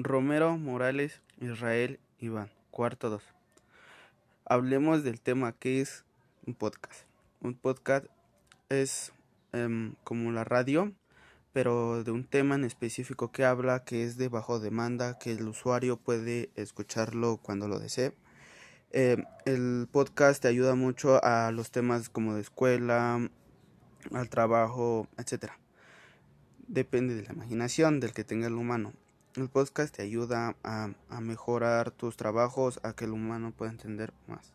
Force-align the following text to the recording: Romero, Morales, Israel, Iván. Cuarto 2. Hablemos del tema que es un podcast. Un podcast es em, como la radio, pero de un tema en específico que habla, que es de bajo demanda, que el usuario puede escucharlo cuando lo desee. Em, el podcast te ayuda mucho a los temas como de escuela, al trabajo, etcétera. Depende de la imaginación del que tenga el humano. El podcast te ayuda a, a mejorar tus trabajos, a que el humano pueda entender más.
Romero, 0.00 0.56
Morales, 0.56 1.22
Israel, 1.40 1.98
Iván. 2.20 2.52
Cuarto 2.70 3.10
2. 3.10 3.20
Hablemos 4.44 5.02
del 5.02 5.20
tema 5.20 5.50
que 5.50 5.80
es 5.80 6.04
un 6.46 6.54
podcast. 6.54 7.02
Un 7.40 7.54
podcast 7.54 8.06
es 8.68 9.12
em, 9.52 9.96
como 10.04 10.30
la 10.30 10.44
radio, 10.44 10.92
pero 11.52 12.04
de 12.04 12.12
un 12.12 12.22
tema 12.22 12.54
en 12.54 12.62
específico 12.62 13.32
que 13.32 13.44
habla, 13.44 13.82
que 13.82 14.04
es 14.04 14.16
de 14.16 14.28
bajo 14.28 14.60
demanda, 14.60 15.18
que 15.18 15.32
el 15.32 15.48
usuario 15.48 15.96
puede 15.96 16.50
escucharlo 16.54 17.38
cuando 17.38 17.66
lo 17.66 17.80
desee. 17.80 18.14
Em, 18.92 19.24
el 19.46 19.88
podcast 19.90 20.40
te 20.40 20.46
ayuda 20.46 20.76
mucho 20.76 21.20
a 21.24 21.50
los 21.50 21.72
temas 21.72 22.08
como 22.08 22.36
de 22.36 22.42
escuela, 22.42 23.28
al 24.12 24.28
trabajo, 24.30 25.08
etcétera. 25.16 25.58
Depende 26.68 27.16
de 27.16 27.24
la 27.24 27.32
imaginación 27.32 27.98
del 27.98 28.12
que 28.12 28.22
tenga 28.22 28.46
el 28.46 28.54
humano. 28.54 28.92
El 29.38 29.48
podcast 29.48 29.94
te 29.94 30.02
ayuda 30.02 30.56
a, 30.64 30.90
a 31.08 31.20
mejorar 31.20 31.92
tus 31.92 32.16
trabajos, 32.16 32.80
a 32.82 32.94
que 32.94 33.04
el 33.04 33.12
humano 33.12 33.52
pueda 33.56 33.70
entender 33.70 34.12
más. 34.26 34.52